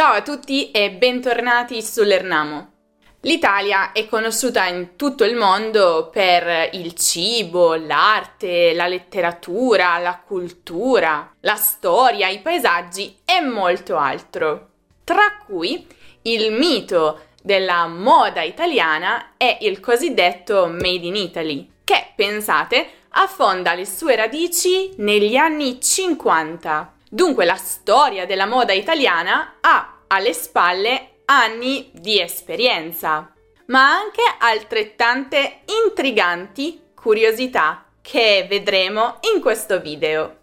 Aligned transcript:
Ciao 0.00 0.14
a 0.14 0.22
tutti 0.22 0.70
e 0.70 0.92
bentornati 0.92 1.82
sull'Ernamo. 1.82 2.72
L'Italia 3.20 3.92
è 3.92 4.08
conosciuta 4.08 4.64
in 4.64 4.96
tutto 4.96 5.24
il 5.24 5.36
mondo 5.36 6.08
per 6.10 6.70
il 6.72 6.94
cibo, 6.94 7.74
l'arte, 7.74 8.72
la 8.72 8.86
letteratura, 8.86 9.98
la 9.98 10.18
cultura, 10.26 11.30
la 11.40 11.56
storia, 11.56 12.28
i 12.28 12.40
paesaggi 12.40 13.18
e 13.26 13.42
molto 13.42 13.98
altro. 13.98 14.68
Tra 15.04 15.36
cui 15.44 15.86
il 16.22 16.50
mito 16.50 17.26
della 17.42 17.86
moda 17.86 18.40
italiana 18.40 19.32
è 19.36 19.58
il 19.60 19.80
cosiddetto 19.80 20.66
Made 20.66 21.06
in 21.06 21.14
Italy, 21.14 21.70
che, 21.84 22.12
pensate, 22.16 22.88
affonda 23.10 23.74
le 23.74 23.84
sue 23.84 24.16
radici 24.16 24.94
negli 24.96 25.36
anni 25.36 25.78
50. 25.78 26.94
Dunque 27.12 27.44
la 27.44 27.56
storia 27.56 28.24
della 28.24 28.46
moda 28.46 28.72
italiana 28.72 29.56
ha 29.60 30.02
alle 30.06 30.32
spalle 30.32 31.22
anni 31.24 31.90
di 31.92 32.20
esperienza, 32.20 33.34
ma 33.66 33.90
anche 33.90 34.22
altrettante 34.38 35.62
intriganti 35.84 36.90
curiosità 36.94 37.84
che 38.00 38.46
vedremo 38.48 39.18
in 39.34 39.40
questo 39.40 39.80
video. 39.80 40.36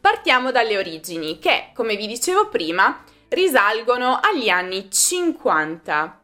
Partiamo 0.00 0.52
dalle 0.52 0.78
origini 0.78 1.40
che, 1.40 1.72
come 1.74 1.96
vi 1.96 2.06
dicevo 2.06 2.48
prima, 2.50 3.02
risalgono 3.30 4.20
agli 4.22 4.48
anni 4.48 4.88
50. 4.88 6.20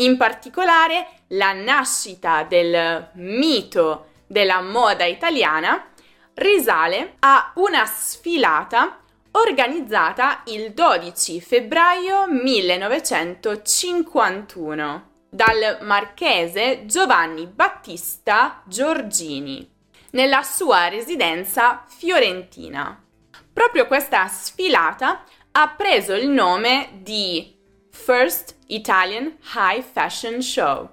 In 0.00 0.16
particolare 0.16 1.06
la 1.28 1.52
nascita 1.52 2.42
del 2.44 3.10
mito 3.14 4.06
della 4.26 4.60
moda 4.62 5.04
italiana 5.04 5.88
risale 6.34 7.16
a 7.18 7.52
una 7.56 7.84
sfilata 7.84 9.00
organizzata 9.32 10.40
il 10.46 10.72
12 10.72 11.42
febbraio 11.42 12.26
1951 12.28 15.08
dal 15.28 15.80
marchese 15.82 16.86
Giovanni 16.86 17.46
Battista 17.46 18.62
Giorgini 18.64 19.70
nella 20.12 20.42
sua 20.42 20.88
residenza 20.88 21.84
fiorentina. 21.86 23.04
Proprio 23.52 23.86
questa 23.86 24.26
sfilata 24.28 25.24
ha 25.52 25.68
preso 25.68 26.14
il 26.14 26.30
nome 26.30 26.88
di 27.02 27.58
First 27.90 28.56
Italian 28.66 29.36
High 29.54 29.82
Fashion 29.82 30.40
Show 30.40 30.88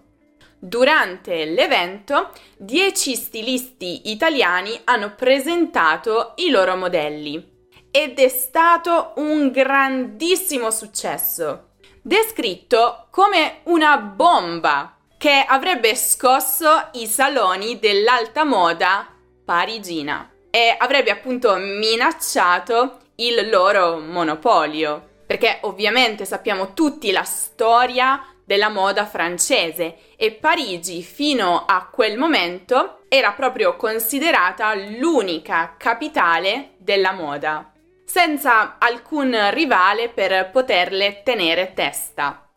Durante 0.59 1.45
l'evento, 1.45 2.31
10 2.58 3.16
stilisti 3.16 4.09
italiani 4.09 4.80
hanno 4.86 5.14
presentato 5.14 6.34
i 6.38 6.50
loro 6.50 6.76
modelli 6.76 7.56
ed 7.92 8.17
è 8.17 8.28
stato 8.28 9.14
un 9.17 9.52
grandissimo 9.52 10.72
successo, 10.72 11.70
descritto 12.02 13.08
come 13.11 13.59
una 13.66 13.98
bomba 13.98 14.98
che 15.17 15.45
avrebbe 15.48 15.95
scosso 15.95 16.89
i 16.94 17.06
saloni 17.06 17.78
dell'alta 17.78 18.44
moda 18.44 19.08
parigina 19.45 20.32
e 20.50 20.76
avrebbe 20.76 21.11
appunto 21.11 21.56
minacciato 21.56 22.98
il 23.17 23.48
loro 23.50 24.00
monopolio. 24.00 25.07
Perché 25.28 25.59
ovviamente 25.64 26.23
sappiamo 26.23 26.73
tutti 26.73 27.11
la 27.11 27.23
storia 27.23 28.25
della 28.45 28.70
moda 28.70 29.06
francese 29.06 29.97
e 30.16 30.31
Parigi 30.31 31.03
fino 31.03 31.66
a 31.67 31.89
quel 31.92 32.17
momento 32.17 33.00
era 33.09 33.33
proprio 33.33 33.75
considerata 33.75 34.73
l'unica 34.73 35.75
capitale 35.78 36.75
della 36.78 37.11
moda, 37.11 37.73
senza 38.05 38.78
alcun 38.80 39.50
rivale 39.52 40.08
per 40.08 40.50
poterle 40.50 41.23
tenere 41.23 41.73
testa. 41.73 42.48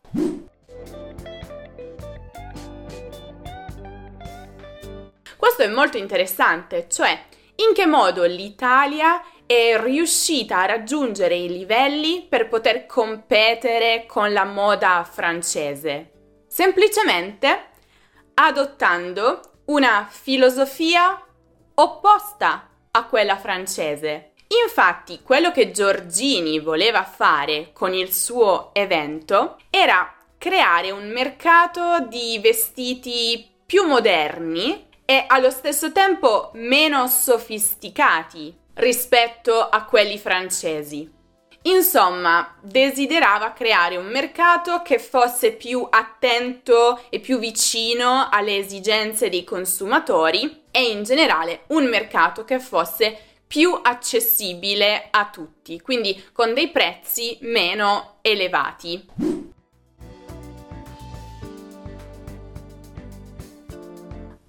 Questo 5.35 5.63
è 5.63 5.67
molto 5.67 5.97
interessante, 5.97 6.87
cioè 6.89 7.25
in 7.55 7.73
che 7.73 7.85
modo 7.85 8.23
l'Italia 8.23 9.21
è 9.51 9.77
riuscita 9.77 10.59
a 10.61 10.65
raggiungere 10.65 11.35
i 11.35 11.49
livelli 11.49 12.25
per 12.27 12.47
poter 12.47 12.85
competere 12.85 14.05
con 14.07 14.31
la 14.31 14.45
moda 14.45 15.05
francese, 15.09 16.45
semplicemente 16.47 17.65
adottando 18.35 19.41
una 19.65 20.07
filosofia 20.09 21.21
opposta 21.75 22.69
a 22.91 23.05
quella 23.07 23.35
francese. 23.35 24.31
Infatti, 24.63 25.19
quello 25.21 25.51
che 25.51 25.71
Giorgini 25.71 26.59
voleva 26.59 27.03
fare 27.03 27.71
con 27.73 27.93
il 27.93 28.13
suo 28.13 28.69
evento 28.71 29.57
era 29.69 30.15
creare 30.37 30.91
un 30.91 31.09
mercato 31.09 32.05
di 32.07 32.39
vestiti 32.41 33.49
più 33.65 33.85
moderni 33.85 34.87
e 35.03 35.25
allo 35.27 35.49
stesso 35.49 35.91
tempo 35.91 36.51
meno 36.53 37.05
sofisticati 37.07 38.59
rispetto 38.75 39.59
a 39.59 39.85
quelli 39.85 40.17
francesi. 40.17 41.19
Insomma, 41.63 42.55
desiderava 42.61 43.51
creare 43.51 43.95
un 43.95 44.07
mercato 44.07 44.81
che 44.81 44.97
fosse 44.97 45.51
più 45.51 45.85
attento 45.87 47.03
e 47.09 47.19
più 47.19 47.37
vicino 47.37 48.29
alle 48.31 48.57
esigenze 48.57 49.29
dei 49.29 49.43
consumatori 49.43 50.63
e 50.71 50.89
in 50.89 51.03
generale 51.03 51.65
un 51.67 51.85
mercato 51.85 52.43
che 52.45 52.59
fosse 52.59 53.15
più 53.45 53.77
accessibile 53.79 55.09
a 55.11 55.29
tutti, 55.29 55.79
quindi 55.81 56.29
con 56.31 56.53
dei 56.53 56.69
prezzi 56.69 57.37
meno 57.41 58.17
elevati. 58.21 59.40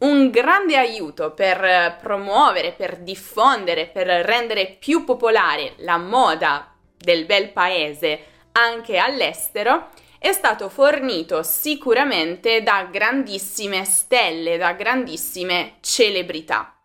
Un 0.03 0.31
grande 0.31 0.77
aiuto 0.77 1.33
per 1.33 1.99
promuovere, 2.01 2.73
per 2.73 2.99
diffondere, 2.99 3.87
per 3.87 4.07
rendere 4.07 4.77
più 4.79 5.05
popolare 5.05 5.75
la 5.79 5.97
moda 5.97 6.75
del 6.97 7.25
bel 7.25 7.51
paese 7.51 8.27
anche 8.53 8.99
all'estero 8.99 9.91
è 10.19 10.33
stato 10.33 10.69
fornito 10.69 11.43
sicuramente 11.43 12.63
da 12.63 12.89
grandissime 12.91 13.85
stelle, 13.85 14.57
da 14.57 14.73
grandissime 14.73 15.79
celebrità, 15.81 16.77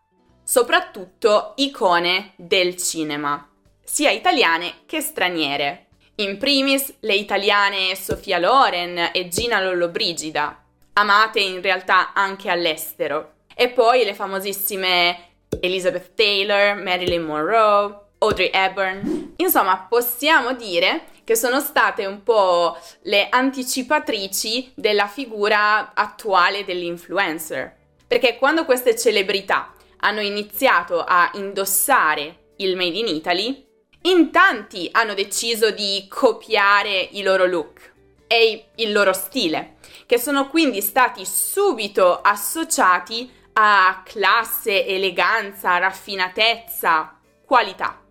soprattutto 0.43 1.53
icone 1.57 2.33
del 2.35 2.77
cinema, 2.77 3.47
sia 3.83 4.09
italiane 4.11 4.79
che 4.85 5.01
straniere. 5.01 5.85
In 6.15 6.37
primis 6.37 6.95
le 7.01 7.13
italiane 7.13 7.95
Sofia 7.95 8.39
Loren 8.39 9.11
e 9.13 9.27
Gina 9.27 9.61
Lollobrigida, 9.61 10.63
amate 10.97 11.39
in 11.39 11.61
realtà 11.61 12.13
anche 12.13 12.49
all'estero. 12.49 13.33
E 13.55 13.69
poi 13.69 14.03
le 14.03 14.13
famosissime 14.13 15.29
Elizabeth 15.61 16.13
Taylor, 16.15 16.75
Marilyn 16.75 17.23
Monroe, 17.23 18.05
Audrey 18.19 18.49
Hepburn. 18.51 19.33
Insomma, 19.37 19.85
possiamo 19.89 20.53
dire 20.53 21.05
che 21.23 21.35
sono 21.35 21.59
state 21.59 22.05
un 22.05 22.23
po' 22.23 22.77
le 23.03 23.27
anticipatrici 23.29 24.71
della 24.75 25.07
figura 25.07 25.93
attuale 25.93 26.65
dell'influencer. 26.65 27.75
Perché 28.07 28.37
quando 28.37 28.65
queste 28.65 28.97
celebrità 28.97 29.73
hanno 29.97 30.21
iniziato 30.21 31.03
a 31.03 31.29
indossare 31.33 32.53
il 32.57 32.75
Made 32.75 32.97
in 32.97 33.07
Italy, 33.07 33.65
in 34.03 34.31
tanti 34.31 34.87
hanno 34.91 35.13
deciso 35.13 35.71
di 35.71 36.05
copiare 36.07 37.09
i 37.11 37.21
loro 37.21 37.45
look 37.45 37.93
e 38.27 38.67
il 38.75 38.91
loro 38.91 39.13
stile 39.13 39.76
che 40.07 40.17
sono 40.17 40.47
quindi 40.47 40.81
stati 40.81 41.25
subito 41.25 42.21
associati 42.21 43.29
a 43.53 44.01
classe, 44.05 44.85
eleganza, 44.85 45.77
raffinatezza, 45.77 47.19
qualità. 47.45 48.01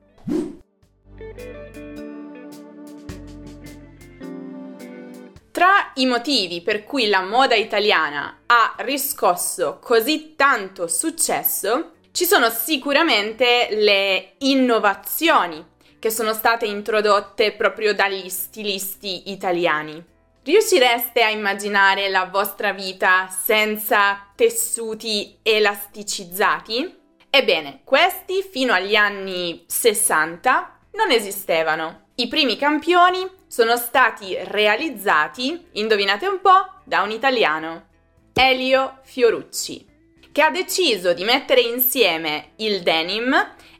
Tra 5.51 5.93
i 5.95 6.05
motivi 6.05 6.61
per 6.61 6.85
cui 6.85 7.09
la 7.09 7.23
moda 7.23 7.55
italiana 7.55 8.43
ha 8.45 8.75
riscosso 8.81 9.79
così 9.81 10.35
tanto 10.37 10.87
successo 10.87 11.93
ci 12.13 12.27
sono 12.27 12.51
sicuramente 12.51 13.69
le 13.71 14.35
innovazioni 14.39 15.65
che 15.99 16.11
sono 16.11 16.35
state 16.35 16.67
introdotte 16.67 17.53
proprio 17.53 17.95
dagli 17.95 18.29
stilisti 18.29 19.31
italiani. 19.31 20.16
Riuscireste 20.47 21.25
a 21.25 21.31
immaginare 21.31 22.09
la 22.09 22.27
vostra 22.27 22.73
vita 22.73 23.27
senza 23.27 24.29
tessuti 24.37 25.41
elasticizzati? 25.43 26.99
Ebbene, 27.29 27.81
questi 27.83 28.47
fino 28.49 28.73
agli 28.73 28.95
anni 28.95 29.65
60 29.67 30.79
non 30.93 31.11
esistevano. 31.11 32.11
I 32.15 32.29
primi 32.29 32.57
campioni 32.57 33.29
sono 33.49 33.77
stati 33.77 34.37
realizzati, 34.41 35.67
indovinate 35.73 36.29
un 36.29 36.41
po', 36.41 36.75
da 36.85 37.03
un 37.03 37.11
italiano, 37.11 37.89
Elio 38.33 39.01
Fiorucci, 39.03 39.85
che 40.31 40.43
ha 40.43 40.51
deciso 40.51 41.13
di 41.13 41.25
mettere 41.25 41.63
insieme 41.63 42.53
il 42.59 42.83
denim 42.83 43.35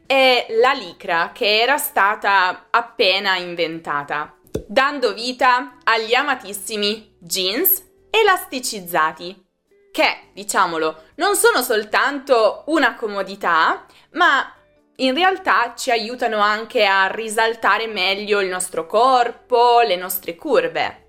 e 0.05 0.47
la 0.61 0.73
licra 0.73 1.31
che 1.33 1.61
era 1.61 1.77
stata 1.77 2.67
appena 2.71 3.37
inventata, 3.37 4.36
dando 4.67 5.13
vita 5.13 5.77
agli 5.85 6.15
amatissimi 6.15 7.17
jeans 7.19 7.85
elasticizzati, 8.11 9.45
che, 9.93 10.31
diciamolo, 10.33 11.05
non 11.17 11.37
sono 11.37 11.63
soltanto 11.63 12.65
una 12.67 12.95
comodità, 12.95 13.87
ma 14.13 14.53
in 14.97 15.15
realtà 15.15 15.75
ci 15.77 15.91
aiutano 15.91 16.39
anche 16.39 16.85
a 16.85 17.07
risaltare 17.07 17.87
meglio 17.87 18.41
il 18.41 18.49
nostro 18.49 18.87
corpo, 18.87 19.81
le 19.81 19.97
nostre 19.97 20.35
curve. 20.35 21.05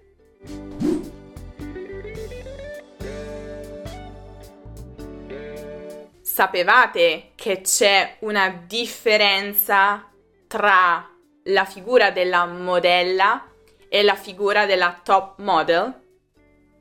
Sapevate 6.22 7.32
che 7.36 7.62
c'è 7.62 8.18
una 8.20 8.50
differenza 8.50 10.08
tra 10.48 11.17
la 11.48 11.66
figura 11.66 12.12
della 12.12 12.46
modella 12.46 13.46
e 13.90 14.04
la 14.04 14.16
figura 14.16 14.66
della 14.66 15.00
top 15.04 15.40
model? 15.40 16.02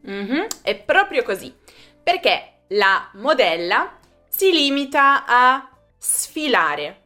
Mm-hmm, 0.08 0.44
è 0.62 0.76
proprio 0.76 1.22
così, 1.22 1.54
perché 2.02 2.62
la 2.68 3.10
modella 3.14 3.98
si 4.28 4.52
limita 4.52 5.24
a 5.26 5.68
sfilare. 5.98 7.02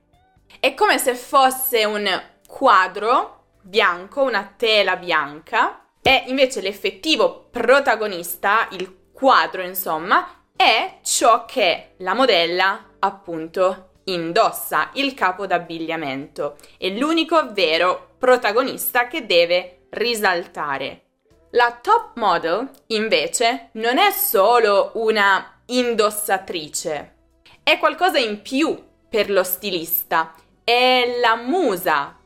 È 0.58 0.74
come 0.74 0.98
se 0.98 1.14
fosse 1.14 1.84
un 1.84 2.22
quadro 2.46 3.44
bianco, 3.62 4.22
una 4.22 4.52
tela 4.56 4.96
bianca, 4.96 5.84
e 6.02 6.24
invece 6.26 6.60
l'effettivo 6.60 7.48
protagonista, 7.50 8.68
il 8.72 9.08
quadro 9.12 9.62
insomma, 9.62 10.44
è 10.56 10.98
ciò 11.02 11.44
che 11.44 11.94
la 11.98 12.14
modella 12.14 12.86
appunto 12.98 13.89
indossa, 14.12 14.90
il 14.94 15.14
capo 15.14 15.46
d'abbigliamento. 15.46 16.56
È 16.76 16.88
l'unico 16.88 17.52
vero 17.52 18.14
protagonista 18.18 19.06
che 19.06 19.26
deve 19.26 19.86
risaltare. 19.90 21.02
La 21.50 21.78
top 21.82 22.16
model 22.16 22.70
invece 22.88 23.70
non 23.72 23.98
è 23.98 24.10
solo 24.12 24.92
una 24.94 25.62
indossatrice, 25.66 27.14
è 27.62 27.78
qualcosa 27.78 28.18
in 28.18 28.42
più 28.42 28.80
per 29.08 29.30
lo 29.30 29.42
stilista, 29.42 30.34
è 30.62 31.18
la 31.20 31.36
musa 31.36 32.16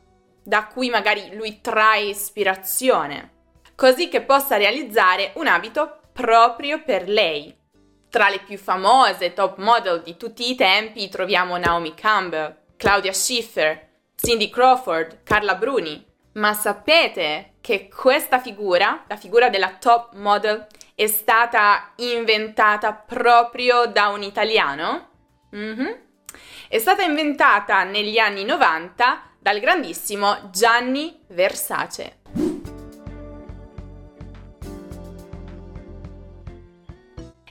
da 0.43 0.67
cui 0.67 0.89
magari 0.89 1.35
lui 1.35 1.59
trae 1.59 2.09
ispirazione, 2.09 3.31
così 3.75 4.09
che 4.09 4.21
possa 4.21 4.57
realizzare 4.57 5.31
un 5.35 5.47
abito 5.47 6.01
proprio 6.13 6.83
per 6.83 7.09
lei. 7.09 7.55
Tra 8.15 8.29
le 8.29 8.39
più 8.39 8.57
famose 8.57 9.33
top 9.33 9.57
model 9.57 10.01
di 10.01 10.15
tutti 10.15 10.49
i 10.49 10.55
tempi 10.55 11.09
troviamo 11.09 11.57
Naomi 11.57 11.93
Campbell, 11.95 12.55
Claudia 12.77 13.11
Schiffer, 13.11 13.89
Cindy 14.15 14.49
Crawford, 14.49 15.23
Carla 15.23 15.55
Bruni. 15.55 16.01
Ma 16.35 16.53
sapete 16.53 17.55
che 17.59 17.89
questa 17.89 18.39
figura, 18.39 19.03
la 19.09 19.17
figura 19.17 19.49
della 19.49 19.75
top 19.77 20.13
model, 20.13 20.65
è 20.95 21.07
stata 21.07 21.91
inventata 21.97 22.93
proprio 22.93 23.85
da 23.85 24.07
un 24.07 24.23
italiano? 24.23 25.09
Mm-hmm. 25.53 25.91
È 26.69 26.77
stata 26.77 27.03
inventata 27.03 27.83
negli 27.83 28.17
anni 28.17 28.45
90 28.45 29.23
dal 29.39 29.59
grandissimo 29.59 30.49
Gianni 30.51 31.19
Versace. 31.27 32.19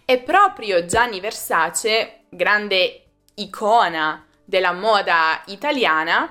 E 0.06 0.18
proprio 0.18 0.84
Gianni 0.84 1.18
Versace, 1.18 2.24
grande 2.28 3.04
icona 3.36 4.26
della 4.44 4.72
moda 4.72 5.40
italiana, 5.46 6.30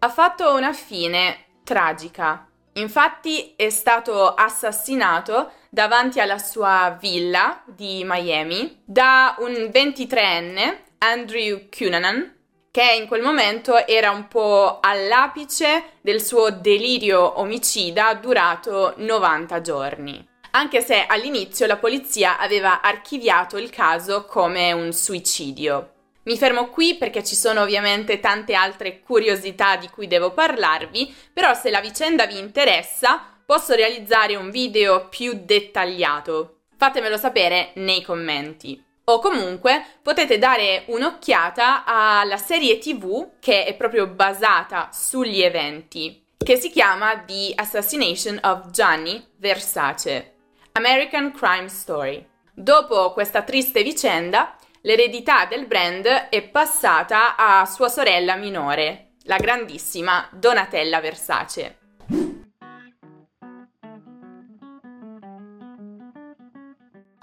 ha 0.00 0.08
fatto 0.08 0.52
una 0.52 0.72
fine 0.72 1.44
tragica. 1.62 2.48
Infatti 2.72 3.54
è 3.54 3.70
stato 3.70 4.34
assassinato 4.34 5.52
davanti 5.70 6.18
alla 6.18 6.38
sua 6.38 6.96
villa 7.00 7.62
di 7.66 8.02
Miami 8.04 8.82
da 8.84 9.36
un 9.38 9.52
23enne 9.72 10.78
Andrew 10.98 11.68
Cunanan, 11.70 12.34
che 12.72 12.96
in 13.00 13.06
quel 13.06 13.22
momento 13.22 13.86
era 13.86 14.10
un 14.10 14.26
po' 14.26 14.80
all'apice 14.80 15.92
del 16.00 16.20
suo 16.20 16.50
delirio 16.50 17.38
omicida 17.38 18.12
durato 18.14 18.94
90 18.96 19.60
giorni. 19.60 20.32
Anche 20.56 20.82
se 20.82 21.04
all'inizio 21.04 21.66
la 21.66 21.78
polizia 21.78 22.38
aveva 22.38 22.80
archiviato 22.80 23.58
il 23.58 23.70
caso 23.70 24.24
come 24.24 24.70
un 24.70 24.92
suicidio. 24.92 25.90
Mi 26.24 26.38
fermo 26.38 26.68
qui 26.68 26.94
perché 26.94 27.24
ci 27.24 27.34
sono 27.34 27.62
ovviamente 27.62 28.20
tante 28.20 28.54
altre 28.54 29.00
curiosità 29.00 29.74
di 29.74 29.88
cui 29.88 30.06
devo 30.06 30.30
parlarvi, 30.30 31.12
però 31.32 31.54
se 31.54 31.70
la 31.70 31.80
vicenda 31.80 32.26
vi 32.26 32.38
interessa 32.38 33.20
posso 33.44 33.74
realizzare 33.74 34.36
un 34.36 34.50
video 34.50 35.08
più 35.08 35.40
dettagliato. 35.42 36.60
Fatemelo 36.76 37.16
sapere 37.16 37.72
nei 37.74 38.02
commenti. 38.02 38.80
O 39.06 39.18
comunque 39.18 39.84
potete 40.02 40.38
dare 40.38 40.84
un'occhiata 40.86 41.82
alla 41.84 42.36
serie 42.36 42.78
TV 42.78 43.40
che 43.40 43.64
è 43.64 43.74
proprio 43.74 44.06
basata 44.06 44.88
sugli 44.92 45.42
eventi, 45.42 46.26
che 46.38 46.54
si 46.54 46.70
chiama 46.70 47.18
The 47.18 47.52
Assassination 47.56 48.38
of 48.40 48.70
Gianni 48.70 49.22
Versace, 49.36 50.33
American 50.76 51.30
Crime 51.30 51.68
Story. 51.68 52.28
Dopo 52.52 53.12
questa 53.12 53.42
triste 53.42 53.84
vicenda, 53.84 54.56
l'eredità 54.80 55.46
del 55.46 55.68
brand 55.68 56.04
è 56.04 56.42
passata 56.48 57.36
a 57.36 57.64
sua 57.64 57.88
sorella 57.88 58.34
minore, 58.34 59.12
la 59.26 59.36
grandissima 59.36 60.28
Donatella 60.32 61.00
Versace. 61.00 61.78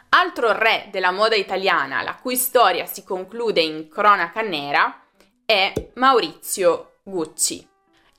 Altro 0.08 0.54
re 0.54 0.88
della 0.90 1.12
moda 1.12 1.36
italiana, 1.36 2.04
la 2.04 2.16
cui 2.16 2.38
storia 2.38 2.86
si 2.86 3.04
conclude 3.04 3.60
in 3.60 3.90
cronaca 3.90 4.40
nera, 4.40 5.04
è 5.46 5.74
Maurizio 5.96 7.00
Gucci. 7.04 7.68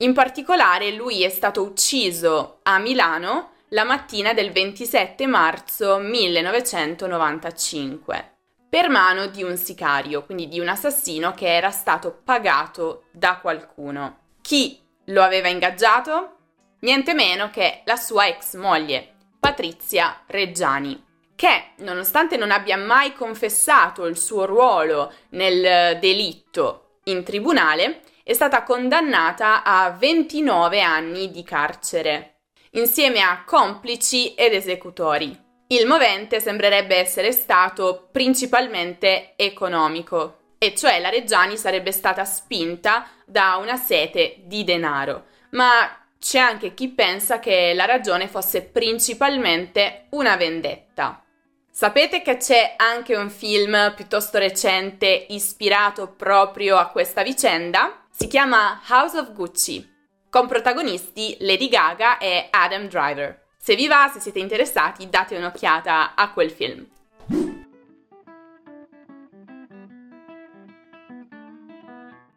In 0.00 0.12
particolare 0.12 0.92
lui 0.92 1.22
è 1.22 1.30
stato 1.30 1.62
ucciso 1.62 2.58
a 2.64 2.76
Milano 2.76 3.51
la 3.72 3.84
mattina 3.84 4.34
del 4.34 4.52
27 4.52 5.26
marzo 5.26 5.98
1995 5.98 8.36
per 8.68 8.88
mano 8.88 9.26
di 9.26 9.42
un 9.42 9.56
sicario, 9.56 10.24
quindi 10.24 10.46
di 10.48 10.60
un 10.60 10.68
assassino 10.68 11.32
che 11.32 11.52
era 11.54 11.70
stato 11.70 12.20
pagato 12.24 13.06
da 13.12 13.38
qualcuno. 13.38 14.18
Chi 14.40 14.80
lo 15.06 15.22
aveva 15.22 15.48
ingaggiato? 15.48 16.36
Niente 16.80 17.14
meno 17.14 17.50
che 17.50 17.82
la 17.84 17.96
sua 17.96 18.28
ex 18.28 18.56
moglie, 18.56 19.14
Patrizia 19.38 20.22
Reggiani 20.26 21.10
che, 21.34 21.70
nonostante 21.78 22.36
non 22.36 22.50
abbia 22.52 22.76
mai 22.76 23.14
confessato 23.14 24.04
il 24.06 24.16
suo 24.16 24.46
ruolo 24.46 25.12
nel 25.30 25.98
delitto 25.98 26.98
in 27.04 27.24
tribunale, 27.24 28.02
è 28.22 28.32
stata 28.32 28.62
condannata 28.62 29.64
a 29.64 29.90
29 29.90 30.80
anni 30.80 31.32
di 31.32 31.42
carcere, 31.42 32.31
insieme 32.72 33.20
a 33.20 33.44
complici 33.44 34.34
ed 34.34 34.54
esecutori. 34.54 35.38
Il 35.68 35.86
movente 35.86 36.40
sembrerebbe 36.40 36.96
essere 36.96 37.32
stato 37.32 38.08
principalmente 38.12 39.32
economico, 39.36 40.38
e 40.58 40.74
cioè 40.74 41.00
la 41.00 41.08
Reggiani 41.08 41.56
sarebbe 41.56 41.92
stata 41.92 42.24
spinta 42.24 43.06
da 43.24 43.56
una 43.56 43.76
sete 43.76 44.42
di 44.44 44.64
denaro, 44.64 45.24
ma 45.50 45.96
c'è 46.20 46.38
anche 46.38 46.72
chi 46.72 46.88
pensa 46.88 47.40
che 47.40 47.72
la 47.74 47.84
ragione 47.84 48.28
fosse 48.28 48.62
principalmente 48.62 50.06
una 50.10 50.36
vendetta. 50.36 51.24
Sapete 51.70 52.22
che 52.22 52.36
c'è 52.36 52.74
anche 52.76 53.16
un 53.16 53.30
film 53.30 53.92
piuttosto 53.96 54.38
recente 54.38 55.26
ispirato 55.30 56.12
proprio 56.12 56.76
a 56.76 56.88
questa 56.88 57.22
vicenda? 57.22 58.04
Si 58.10 58.28
chiama 58.28 58.80
House 58.88 59.18
of 59.18 59.32
Gucci, 59.32 59.91
con 60.32 60.46
protagonisti 60.46 61.36
Lady 61.40 61.68
Gaga 61.68 62.16
e 62.16 62.48
Adam 62.48 62.88
Driver. 62.88 63.48
Se 63.58 63.74
vi 63.74 63.86
va, 63.86 64.10
se 64.10 64.18
siete 64.18 64.38
interessati, 64.38 65.10
date 65.10 65.36
un'occhiata 65.36 66.14
a 66.14 66.32
quel 66.32 66.50
film. 66.50 66.88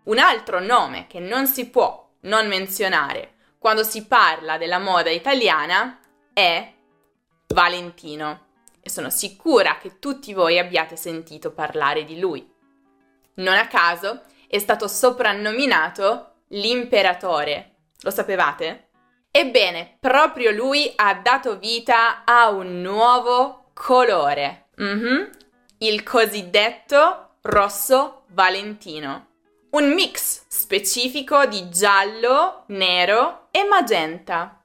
Un 0.03 0.19
altro 0.19 0.59
nome 0.59 1.07
che 1.07 1.21
non 1.21 1.47
si 1.47 1.69
può 1.69 2.05
non 2.23 2.49
menzionare 2.49 3.35
quando 3.57 3.83
si 3.83 4.05
parla 4.05 4.57
della 4.57 4.79
moda 4.79 5.09
italiana 5.09 5.97
è 6.33 6.73
Valentino 7.47 8.47
e 8.81 8.89
sono 8.89 9.09
sicura 9.09 9.77
che 9.77 9.99
tutti 9.99 10.33
voi 10.33 10.59
abbiate 10.59 10.97
sentito 10.97 11.53
parlare 11.53 12.03
di 12.03 12.19
lui. 12.19 12.45
Non 13.35 13.55
a 13.55 13.67
caso 13.67 14.23
è 14.49 14.59
stato 14.59 14.89
soprannominato 14.89 16.33
l'imperatore. 16.49 17.69
Lo 18.01 18.11
sapevate? 18.11 18.89
Ebbene, 19.31 19.97
proprio 19.99 20.51
lui 20.51 20.91
ha 20.95 21.13
dato 21.15 21.57
vita 21.57 22.23
a 22.23 22.49
un 22.49 22.81
nuovo 22.81 23.69
colore. 23.73 24.67
Mm-hmm. 24.81 25.23
il 25.79 26.03
cosiddetto 26.03 27.37
rosso 27.43 28.23
valentino, 28.29 29.27
un 29.71 29.93
mix 29.93 30.43
specifico 30.47 31.45
di 31.45 31.69
giallo, 31.69 32.63
nero 32.67 33.47
e 33.51 33.63
magenta. 33.63 34.61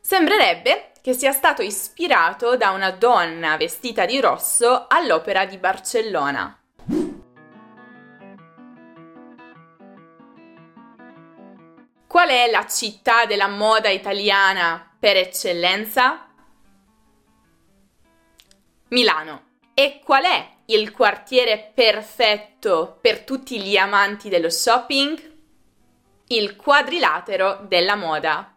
Sembrerebbe 0.00 0.92
che 1.02 1.12
sia 1.12 1.32
stato 1.32 1.62
ispirato 1.62 2.56
da 2.56 2.70
una 2.70 2.90
donna 2.90 3.56
vestita 3.56 4.06
di 4.06 4.20
rosso 4.20 4.86
all'Opera 4.88 5.44
di 5.44 5.58
Barcellona. 5.58 6.57
Qual 12.18 12.30
è 12.30 12.50
la 12.50 12.66
città 12.66 13.26
della 13.26 13.46
moda 13.46 13.90
italiana 13.90 14.92
per 14.98 15.16
eccellenza? 15.16 16.26
Milano. 18.88 19.42
E 19.72 20.00
qual 20.02 20.24
è 20.24 20.48
il 20.64 20.90
quartiere 20.90 21.70
perfetto 21.72 22.98
per 23.00 23.20
tutti 23.20 23.60
gli 23.60 23.76
amanti 23.76 24.28
dello 24.28 24.50
shopping? 24.50 25.36
Il 26.26 26.56
quadrilatero 26.56 27.64
della 27.68 27.94
moda, 27.94 28.52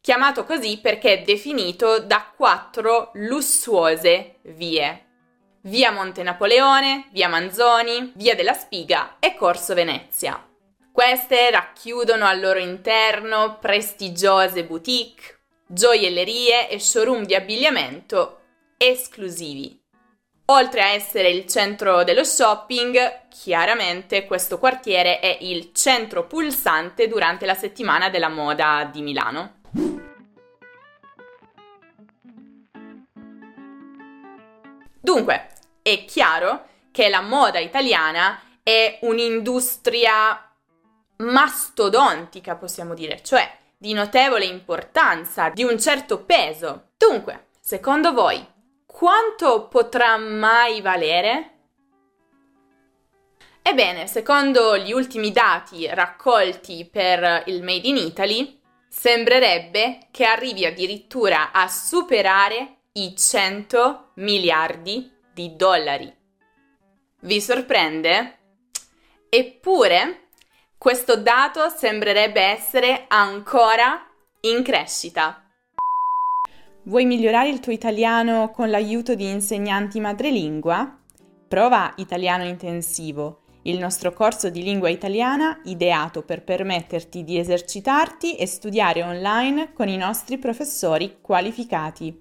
chiamato 0.00 0.42
così 0.42 0.80
perché 0.80 1.20
è 1.20 1.22
definito 1.22 2.00
da 2.00 2.32
quattro 2.36 3.12
lussuose 3.14 4.38
vie. 4.42 5.06
Via 5.60 5.92
Monte 5.92 6.24
Napoleone, 6.24 7.10
Via 7.12 7.28
Manzoni, 7.28 8.10
Via 8.16 8.34
della 8.34 8.54
Spiga 8.54 9.18
e 9.20 9.36
Corso 9.36 9.72
Venezia. 9.72 10.48
Queste 10.94 11.50
racchiudono 11.50 12.24
al 12.24 12.38
loro 12.38 12.60
interno 12.60 13.58
prestigiose 13.58 14.62
boutique, 14.64 15.40
gioiellerie 15.66 16.68
e 16.68 16.78
showroom 16.78 17.24
di 17.24 17.34
abbigliamento 17.34 18.42
esclusivi. 18.76 19.76
Oltre 20.46 20.82
a 20.82 20.90
essere 20.90 21.30
il 21.30 21.48
centro 21.48 22.04
dello 22.04 22.22
shopping, 22.22 23.26
chiaramente 23.28 24.24
questo 24.24 24.60
quartiere 24.60 25.18
è 25.18 25.36
il 25.40 25.72
centro 25.72 26.28
pulsante 26.28 27.08
durante 27.08 27.44
la 27.44 27.54
settimana 27.54 28.08
della 28.08 28.28
moda 28.28 28.88
di 28.88 29.02
Milano. 29.02 29.62
Dunque, 35.00 35.48
è 35.82 36.04
chiaro 36.04 36.66
che 36.92 37.08
la 37.08 37.20
moda 37.20 37.58
italiana 37.58 38.40
è 38.62 39.00
un'industria 39.02 40.38
mastodontica, 41.16 42.56
possiamo 42.56 42.94
dire, 42.94 43.22
cioè 43.22 43.50
di 43.76 43.92
notevole 43.92 44.44
importanza, 44.44 45.50
di 45.50 45.62
un 45.62 45.78
certo 45.78 46.24
peso. 46.24 46.90
Dunque, 46.96 47.48
secondo 47.60 48.12
voi, 48.12 48.44
quanto 48.86 49.68
potrà 49.68 50.16
mai 50.16 50.80
valere? 50.80 51.50
Ebbene, 53.60 54.06
secondo 54.06 54.76
gli 54.76 54.92
ultimi 54.92 55.32
dati 55.32 55.86
raccolti 55.86 56.88
per 56.90 57.44
il 57.46 57.62
Made 57.62 57.88
in 57.88 57.96
Italy, 57.96 58.60
sembrerebbe 58.88 60.08
che 60.10 60.24
arrivi 60.24 60.64
addirittura 60.64 61.50
a 61.50 61.66
superare 61.68 62.76
i 62.92 63.16
100 63.16 64.12
miliardi 64.14 65.10
di 65.32 65.56
dollari. 65.56 66.14
Vi 67.20 67.40
sorprende? 67.40 68.38
Eppure, 69.28 70.23
questo 70.84 71.16
dato 71.16 71.70
sembrerebbe 71.70 72.42
essere 72.42 73.06
ancora 73.08 74.06
in 74.42 74.62
crescita. 74.62 75.50
Vuoi 76.82 77.06
migliorare 77.06 77.48
il 77.48 77.60
tuo 77.60 77.72
italiano 77.72 78.50
con 78.50 78.68
l'aiuto 78.68 79.14
di 79.14 79.30
insegnanti 79.30 79.98
madrelingua? 79.98 80.98
Prova 81.48 81.90
Italiano 81.96 82.44
Intensivo, 82.44 83.44
il 83.62 83.78
nostro 83.78 84.12
corso 84.12 84.50
di 84.50 84.62
lingua 84.62 84.90
italiana 84.90 85.58
ideato 85.64 86.20
per 86.20 86.44
permetterti 86.44 87.24
di 87.24 87.38
esercitarti 87.38 88.36
e 88.36 88.46
studiare 88.46 89.02
online 89.02 89.72
con 89.72 89.88
i 89.88 89.96
nostri 89.96 90.36
professori 90.36 91.16
qualificati. 91.22 92.14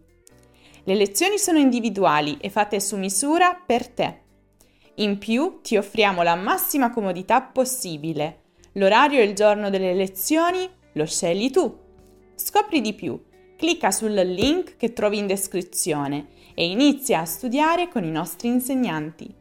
Le 0.86 0.96
lezioni 0.96 1.38
sono 1.38 1.58
individuali 1.58 2.38
e 2.40 2.50
fatte 2.50 2.80
su 2.80 2.96
misura 2.96 3.62
per 3.66 3.90
te. 3.90 4.22
In 4.96 5.18
più 5.18 5.60
ti 5.62 5.76
offriamo 5.76 6.24
la 6.24 6.36
massima 6.36 6.92
comodità 6.92 7.42
possibile. 7.42 8.38
L'orario 8.74 9.20
e 9.20 9.24
il 9.24 9.34
giorno 9.34 9.70
delle 9.70 9.94
lezioni 9.94 10.70
lo 10.94 11.06
scegli 11.06 11.50
tu. 11.50 11.80
Scopri 12.36 12.82
di 12.82 12.94
più 12.94 13.20
Clicca 13.64 13.92
sul 13.92 14.12
link 14.12 14.76
che 14.76 14.92
trovi 14.92 15.20
in 15.20 15.26
descrizione 15.26 16.28
e 16.54 16.66
inizia 16.66 17.22
a 17.22 17.26
studiare 17.26 17.88
con 17.88 18.04
i 18.04 18.12
nostri 18.12 18.50
insegnanti. 18.50 19.34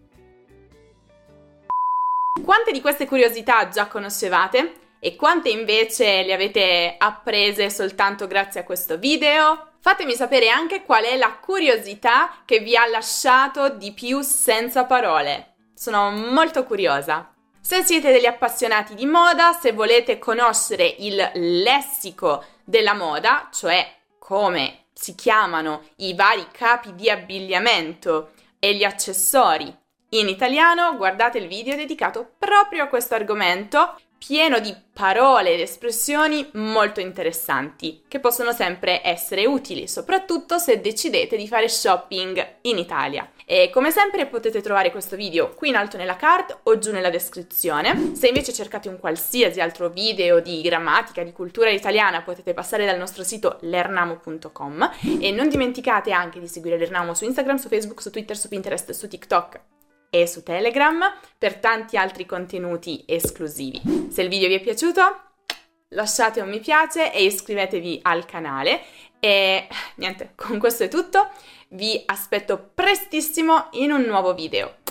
Quante 2.44 2.70
di 2.70 2.80
queste 2.80 3.06
curiosità 3.06 3.66
già 3.68 3.88
conoscevate? 3.88 4.74
E 5.00 5.16
quante 5.16 5.48
invece 5.48 6.22
le 6.22 6.32
avete 6.34 6.94
apprese 6.96 7.68
soltanto 7.68 8.28
grazie 8.28 8.60
a 8.60 8.64
questo 8.64 8.96
video? 8.96 9.70
Fatemi 9.80 10.12
sapere 10.12 10.48
anche 10.48 10.84
qual 10.84 11.02
è 11.02 11.16
la 11.16 11.36
curiosità 11.40 12.42
che 12.44 12.60
vi 12.60 12.76
ha 12.76 12.86
lasciato 12.86 13.70
di 13.70 13.90
più 13.90 14.20
senza 14.20 14.84
parole. 14.84 15.54
Sono 15.74 16.12
molto 16.12 16.62
curiosa. 16.62 17.31
Se 17.64 17.85
siete 17.85 18.11
degli 18.11 18.26
appassionati 18.26 18.97
di 18.97 19.07
moda, 19.07 19.52
se 19.52 19.71
volete 19.71 20.19
conoscere 20.19 20.97
il 20.99 21.31
lessico 21.62 22.45
della 22.64 22.92
moda, 22.92 23.49
cioè 23.52 23.88
come 24.19 24.87
si 24.92 25.14
chiamano 25.14 25.85
i 25.99 26.12
vari 26.14 26.45
capi 26.50 26.92
di 26.97 27.09
abbigliamento 27.09 28.33
e 28.59 28.75
gli 28.75 28.83
accessori 28.83 29.73
in 30.11 30.28
italiano, 30.28 30.97
guardate 30.97 31.38
il 31.38 31.47
video 31.47 31.76
dedicato 31.76 32.33
proprio 32.37 32.83
a 32.83 32.88
questo 32.88 33.14
argomento, 33.14 33.97
pieno 34.19 34.59
di 34.59 34.75
parole 34.92 35.54
ed 35.54 35.61
espressioni 35.61 36.50
molto 36.54 36.99
interessanti, 36.99 38.02
che 38.09 38.19
possono 38.19 38.52
sempre 38.52 39.00
essere 39.04 39.47
utili, 39.47 39.87
soprattutto 39.87 40.59
se 40.59 40.81
decidete 40.81 41.37
di 41.37 41.47
fare 41.47 41.69
shopping 41.69 42.57
in 42.62 42.78
Italia. 42.78 43.31
E 43.52 43.68
come 43.68 43.90
sempre 43.90 44.25
potete 44.25 44.62
trovare 44.62 44.90
questo 44.90 45.14
video 45.14 45.50
qui 45.50 45.68
in 45.68 45.76
alto 45.76 45.99
nella 45.99 46.16
card 46.16 46.61
o 46.62 46.78
giù 46.78 46.90
nella 46.90 47.11
descrizione. 47.11 48.12
Se 48.14 48.26
invece 48.26 48.50
cercate 48.50 48.88
un 48.88 48.99
qualsiasi 48.99 49.61
altro 49.61 49.90
video 49.90 50.40
di 50.40 50.62
grammatica, 50.62 51.23
di 51.23 51.32
cultura 51.32 51.68
italiana, 51.68 52.23
potete 52.23 52.54
passare 52.54 52.87
dal 52.87 52.97
nostro 52.97 53.23
sito 53.23 53.59
lernamo.com 53.61 54.90
e 55.21 55.30
non 55.32 55.50
dimenticate 55.50 56.12
anche 56.12 56.40
di 56.40 56.49
seguire 56.49 56.78
l'Ernamo 56.78 57.12
su 57.12 57.26
Instagram, 57.26 57.56
su 57.56 57.68
Facebook, 57.68 58.00
su 58.00 58.11
Twitter, 58.11 58.38
su 58.38 58.49
Pinterest, 58.49 58.90
su 58.92 59.06
TikTok 59.06 59.61
e 60.09 60.26
su 60.26 60.42
Telegram 60.42 61.12
per 61.37 61.56
tanti 61.56 61.99
altri 61.99 62.25
contenuti 62.25 63.04
esclusivi. 63.06 63.82
Se 64.11 64.23
il 64.23 64.30
video 64.30 64.49
vi 64.49 64.54
è 64.54 64.61
piaciuto, 64.61 65.02
lasciate 65.88 66.40
un 66.40 66.49
mi 66.49 66.61
piace 66.61 67.12
e 67.12 67.25
iscrivetevi 67.25 67.99
al 68.00 68.25
canale. 68.25 68.80
E 69.21 69.68
niente, 69.97 70.32
con 70.35 70.59
questo 70.59 70.85
è 70.85 70.88
tutto. 70.88 71.28
Vi 71.74 72.02
aspetto 72.04 72.70
prestissimo 72.74 73.68
in 73.72 73.92
un 73.92 74.02
nuovo 74.02 74.34
video. 74.34 74.81